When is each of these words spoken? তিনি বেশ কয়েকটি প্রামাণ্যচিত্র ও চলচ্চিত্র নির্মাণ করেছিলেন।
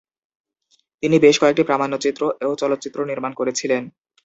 তিনি 1.03 1.15
বেশ 1.19 1.35
কয়েকটি 1.41 1.63
প্রামাণ্যচিত্র 1.63 2.21
ও 2.43 2.51
চলচ্চিত্র 2.55 2.99
নির্মাণ 3.05 3.31
করেছিলেন। 3.33 3.83